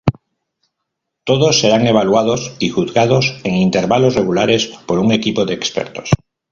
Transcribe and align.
Todos 1.25 1.59
serán 1.59 1.85
evaluados 1.85 2.55
y 2.57 2.69
juzgados 2.69 3.39
en 3.43 3.53
intervalos 3.53 4.15
regulares 4.15 4.65
por 4.87 4.97
un 4.97 5.11
equipo 5.11 5.45
de 5.45 5.53
expertos. 5.53 6.09